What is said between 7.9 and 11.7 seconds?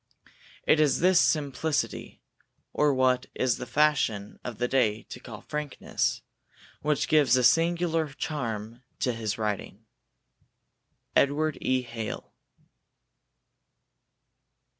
charm to his writing. EDWARD